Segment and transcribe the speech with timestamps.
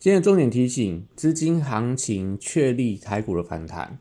[0.00, 3.98] 今天重点提醒：资金行情确立台股的反弹。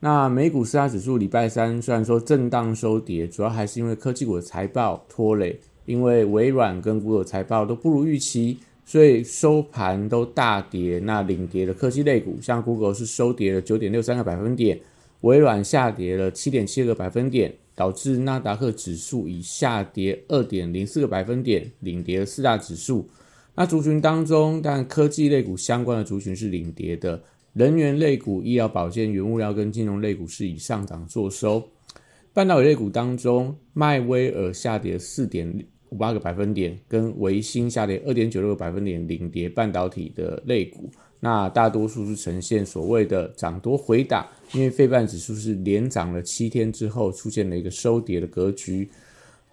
[0.00, 11.00] 那美股四大指数礼拜三虽然说震荡收跌，主要还是因为科技股的财报拖累，因为微软跟谷歌财报都不如预期，所以收盘都大跌。
[11.02, 14.78] 那领跌的科技类股，像 Google 是收跌了九点六三个百分点，
[15.22, 23.08] 微软下跌了七点七个百分点，导致纳达克指数以下跌二点零四个百分点，领跌了四大指数。
[23.56, 27.22] 那族群当中，但科技类股相关的族群是领跌的，
[27.52, 31.62] 能源类股、医疗保健、原物料跟金融类股是以上涨做收。
[32.32, 40.90] 半导体类股当中，迈威尔下跌四点五八个百分点，跟维新下跌二点九六个百分点，领跌半导体的类股。
[41.20, 48.90] 那大多数是呈现所谓的涨多回打，因为费半指数是连涨了七天之后，出现了一个收跌的格局。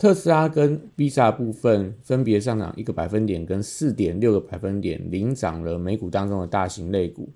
[0.01, 7.29] 特斯拉跟 Visa 部分分别上涨一个百分点跟四点六个百分点，领涨了美股当中的大型类股。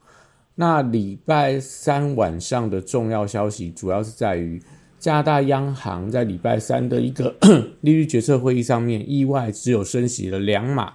[0.55, 4.59] 那礼拜三晚上的重要消息，主要是在于
[4.97, 7.35] 加拿大央行在礼拜三的一个
[7.81, 10.93] 利率决策会议上面，意外只有升息了两码，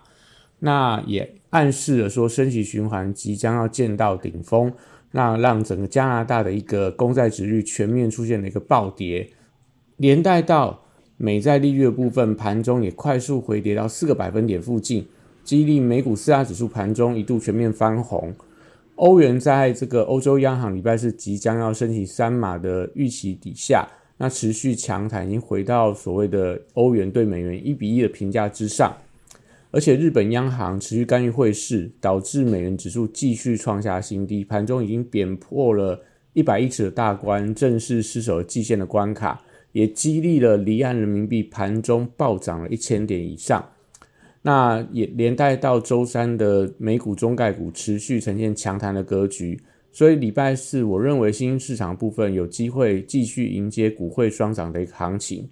[0.59, 4.73] 那也暗示了说升息循环即将要见到顶峰，
[5.13, 9.31] 那让整个加拿大的一个公债值率全面出现了一个暴跌，
[9.99, 10.80] 连带到。
[11.23, 15.07] 美债利率的部分，盘中也快速回跌到四个百分点附近，
[15.45, 18.35] 激励美股四大指数盘中一度全面翻红。
[18.95, 28.97] 欧元在这个欧洲央行礼拜四即将要升起三码的预期底下，那持续强弹，已经回到所谓的欧元对美元一比一的评价之上。
[29.71, 36.01] 而且日本央行持续干预汇市，导致美元指数继续创下新低，盘中已经贬破了
[36.33, 39.43] 一百一十的大关，正式失守了季线的关卡。
[39.73, 43.65] 也激励了离岸人民币盘中暴涨了一千点以上，
[44.43, 49.61] 那也连带到周三的美股中概股持续呈现强弹的格局，
[49.93, 55.49] 所以礼拜四我认为新兴市场部分有机会继续迎接股汇双涨的一个行情。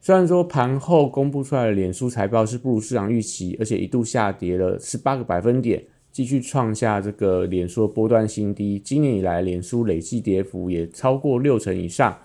[0.00, 8.78] 虽然说盘后公布出来的脸书财报是不如市场预期，而且一度下跌了十八个百分点，继续创下这个脸书波段新低。
[8.78, 12.16] 今年以来，脸书累计跌幅也超过六成以上。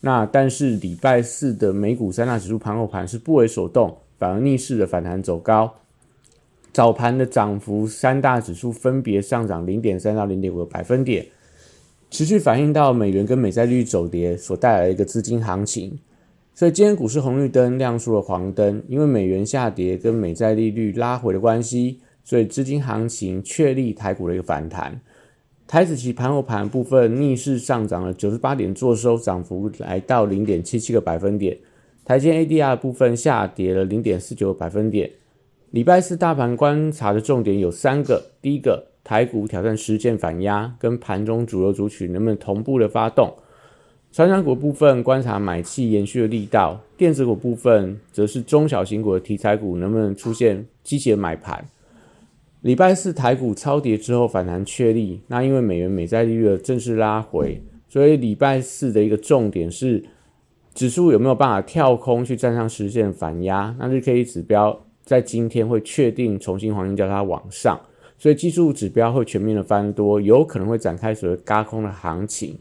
[0.00, 5.74] 那但是礼拜四的美股三大指数盘后盘是不为所动，反而逆势的反弹走高。
[6.72, 11.26] 早盘的涨幅，三大指数分别上涨零点三到零点五个百分点，
[12.10, 15.98] 持续反映到美元跟美债利率走跌所带来的一个资金行情。
[16.54, 25.00] 所以今天股市红绿灯亮出了黄灯，因为美元下跌跟美债利率拉回的关系，所以资金行情确立台股的一个反弹。
[25.68, 31.58] 台子期盘后盘部分逆势上涨了九十八点，做收涨幅来到零点七七个百分点。
[32.06, 35.10] 台积 ADR 部分下跌了零点四九个百分点。
[35.72, 43.28] 礼拜四大盘观察的重点有三个：第一个，台股挑战十件反压，跟盘中主流族群能不能同步的发动；
[44.10, 51.62] 传长股部分观察买气延续的力道；电子股部分则是中小型股的题材股能不能出现积极的买盘。
[52.62, 60.04] 礼拜四台股超跌之后反弹确立，那因为美元美债利率的正式拉回，所以礼拜四的一个重点是
[60.74, 67.80] 指数有没有办法跳空去站上实现反压，那日 K 指标在今天会确定重新黄金交叉往上，
[68.18, 72.58] 所以技术指标会全面的翻多，有可能会展开所谓嘎空的行情。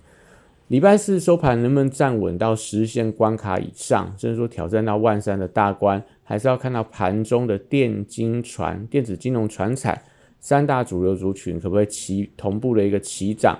[0.67, 6.03] 礼拜四收盘能不能站稳到实现关卡以上，甚至说挑战到万三的大关？
[6.25, 10.01] 还是要看到盘中的电金传、电子金融、传产
[10.41, 13.57] 三大主流族群可不可以齐同步的一个齐涨？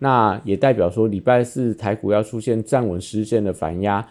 [0.00, 4.04] 那也代表说礼拜四台股要出现站稳实线的反压，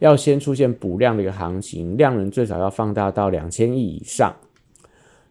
[0.00, 4.34] 要先出现补量的一个行情，量能最少要放大到两千亿以上。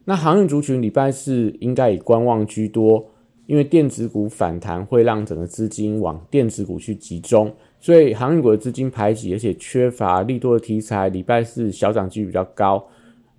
[0.06, 3.08] 那航运族群礼拜四应该以观望居多，
[3.46, 7.54] 因为电子股反弹会让整个资金往电子股去集中。
[7.80, 12.84] 所以航运股的资金排挤，而且缺乏利多的题材，礼拜四小涨几率比较高。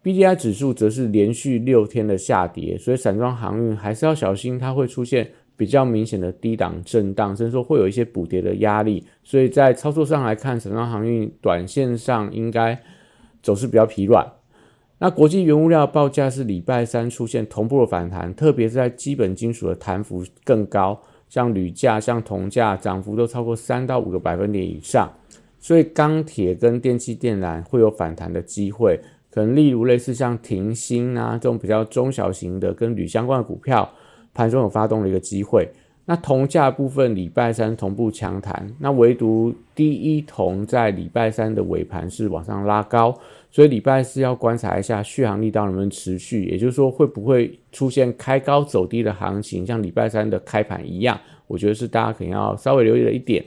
[0.02, 9.04] B D I 指数则是连续六天的下跌，所以散装航运还是要小心，它会出现比较明显的低档震荡，甚至说会有一些补跌的压力。
[9.24, 12.80] 所以在操作上来看，散装航运短线上应该
[13.42, 14.24] 走势比较疲软。
[14.98, 20.98] 那国际原物料报价是礼拜三出现同步的反弹，特别是在基本金属的弹幅更高，
[21.28, 25.12] 像铝价、像铜价涨幅都超过三到五个百分点以上，
[25.60, 28.98] 所以钢铁跟电气电缆会有反弹的机会。
[29.30, 33.86] 可能例如类似像停薪啊这种比较中小型的跟铝相关的股票，
[34.32, 35.70] 盘中有发动的一个机会。
[36.08, 43.12] 那铜价部分礼拜三同步强弹，那唯独第一铜在礼拜三的尾盘是往上拉高。
[43.50, 53.44] 所以礼拜四要观察一下续航力道能不能持续，也就是说会不会出现开高走低的行情，像礼拜三的开盘一样，我觉得是大家可能要稍微留意的一点。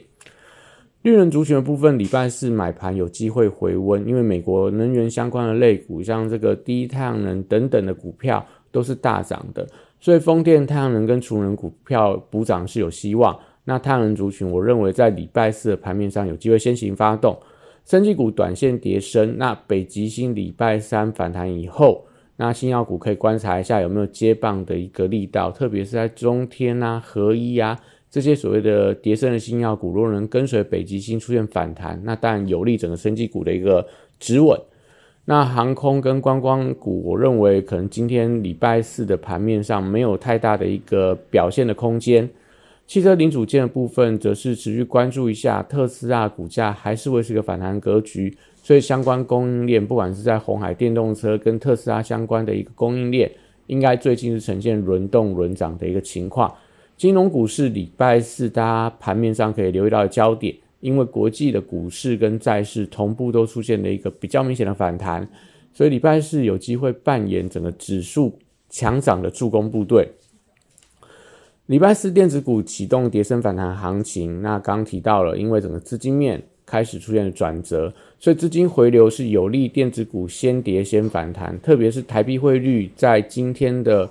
[1.02, 9.66] 绿能族群的部分，礼拜四买盘有机会回温，因为美国能源相关的类股，像这个低太阳能等等的股票都是大涨的，
[10.00, 13.38] 所以风电、太阳能跟储能股票补涨是有希望。
[13.64, 17.38] 那太阳能族群，我认为在礼拜四的盘面上有机会先行发动。
[17.84, 22.04] 升绩股短线跌升，那北极星礼拜三反弹以后，
[22.36, 27.78] 那新药股可以观察一下有没有接棒的一个力道，特别是在中天啊、合一啊
[28.10, 33.86] 这些所谓的跌升的新药股，如果能跟随北极星出现反弹，那当然有利整个升绩股的一个
[34.18, 34.58] 止稳。
[35.24, 42.28] 那航空跟观光股，我认为可能今天礼拜四的盘面上没有太大的一个表现的空间。
[42.86, 53.30] 汽车零组件的部分，则是持续关注一下特斯拉股价还是维持一个反弹格局，所以相关供应链，不管是在红海电动车跟特斯拉相关的一个供应链，
[53.68, 56.52] 应该最近是呈现轮动轮涨的一个情况。
[56.96, 65.28] 金融股是礼拜四，大家盘面上可以留意到的焦点，因为国际的股市跟债市同步都出现了一个比较明显的反弹，
[65.72, 68.38] 所以礼拜四有机会扮演整个指数
[68.68, 70.08] 强涨的助攻部队。
[71.66, 84.10] 礼拜四电子股启动跌升反弹行情，那刚提到了，因为整个资金面开始出现转折，所以资金回流是有利电子股先跌先反弹，特别是台币汇率在今天的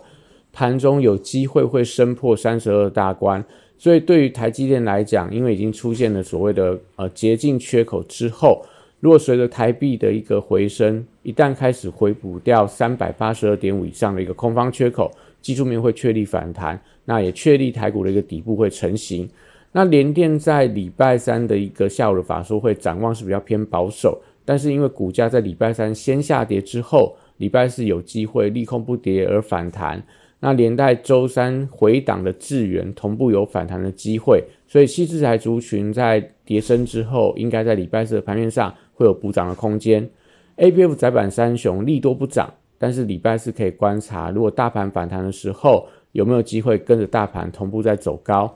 [0.54, 3.44] 盘中有机会会升破三十二大关，
[3.80, 8.62] 所以对于台积电来讲，因为已经出现了所谓的呃捷径缺口之后，
[9.00, 15.10] 如果随着台币的一个回升，一旦开始回补掉三百八十二点五以上的一个空方缺口，
[15.42, 16.78] 技术面会确立反弹。
[17.06, 19.28] 那也确立台股的一个底部会成型。
[19.72, 30.04] 那联电在礼拜三的一个下午的法说会展望是比较偏保守，但是因为股价在礼拜三先下跌之后，礼拜四有机会利空不跌而反弹。
[30.40, 40.10] 那连带周三回档的智源同步有反弹的机会，所以西智台族群在跌升之后，应该在礼拜四的盘面上会有补涨的空间。
[40.56, 45.88] A B F 窄板三雄利多不涨，但是礼拜四可以观察，如果大盘反弹的时候。
[46.12, 48.52] 有没有机会跟着大盘同步在走高？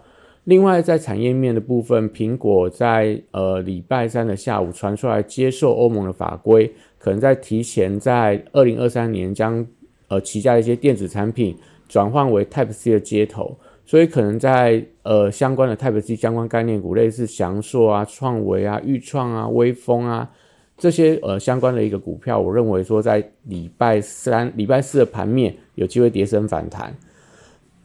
[0.45, 9.63] 另外，在产业面的部分，苹果在呃礼拜三的下午传出来接受欧盟的法规，可能在提前在二零二三年将
[10.07, 11.55] 呃旗下的一些电子产品
[11.93, 13.55] 转换为 Type C 的接头，
[13.85, 20.27] 所以可能在呃相关的 Type C 相关概念股，类似翔硕啊、创维啊、裕创啊、微风啊
[20.75, 26.91] 这些呃相关的一个股票，我认为说在礼拜三、礼拜四的盘面有机会跌升反弹。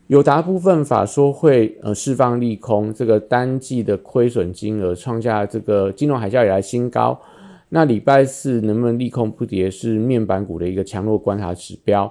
[0.06, 7.20] 友达部分法说会呃释放利空，这个单季的亏损金额创下这个金融海啸以来新高。
[7.68, 12.10] 那礼拜四能不能利空不跌，是面板股的一个强弱观察指标。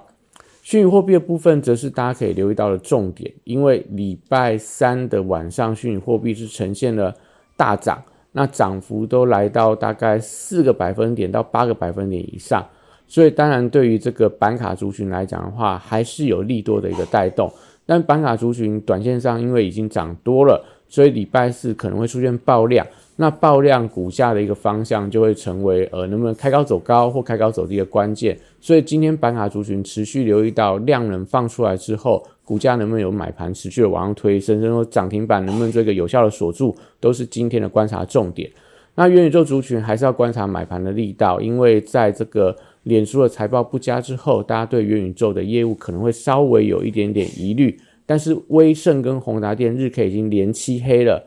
[0.68, 7.14] 虚拟货币的部分则是大家可以留意到的重点，因为礼拜三的晚上虚拟货币是呈现了
[7.56, 12.62] 大涨，那涨幅都来到大概四个百分点到八个百分点以上，
[13.06, 17.50] 所以当然对于这个板卡族群来讲的话，还是有利多的一个带动。
[17.86, 22.86] 但板卡族群短线上因为已经涨多了，所以礼拜四可能会出现爆量。
[23.20, 28.38] 那爆量股价的一个方向就会成为呃能不能开高走高或开高走低的关键。
[28.60, 38.48] 所以今天板卡族群持续留意到量能放出来之后，股价能不能有买盘持续的往上推，甚至说涨停板能不能做一个有效的锁住，都是今天的观察重点。
[38.94, 42.56] 那元宇宙族群还是要观察买盘的力道，因为在这个。
[42.84, 47.78] 脸书的财报不佳之后，大家对元宇宙的业务可能会稍微有一点点疑虑。
[48.06, 51.22] 但是威盛跟宏达电日 K 已经连七黑了，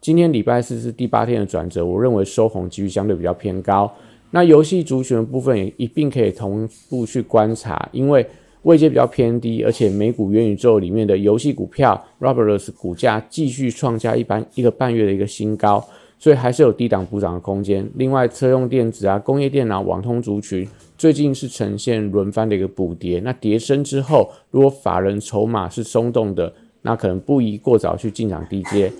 [0.00, 3.92] 今天礼拜四是第八天的转折，我认为收红几率相对比较偏高。
[4.30, 8.26] 那游戏族群的部分也一并可以同步去观察，因为
[8.62, 15.84] 位阶比较偏低，而且美股元宇宙里面的游戏股票 Roblox 股价继续创下一般一个半月的一个新高。
[16.18, 17.90] 所以还是有低档补涨的空间。
[17.94, 23.20] 另外，车用电子啊、工业电脑、网通族群最近是呈现轮番的一个补跌。
[23.20, 26.52] 那跌升之后，如果法人筹码是松动的，
[26.82, 28.92] 那可能不宜过早去进场低接。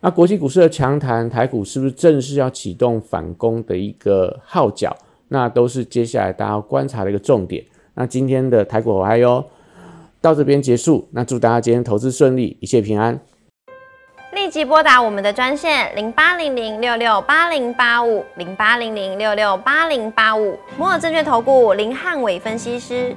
[0.00, 4.96] 那国际股市的强弹，台股是不是正式要启动反攻的一个号角？
[5.26, 7.64] 那都是接下来大家要观察的一个重点。
[7.94, 9.44] 那今天的台股我还有
[10.20, 13.18] 到这边结束，那祝大家今天投资顺利，一切平安。
[14.32, 23.16] 立即拨打我们的专线零八零零六六八零八五零八零零六六八零八五摩尔证券投顾林汉伟分析师。